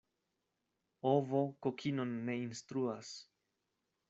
Ovo 1.11 1.41
kokinon 1.67 2.17
ne 2.31 2.39
instruas. 2.49 3.13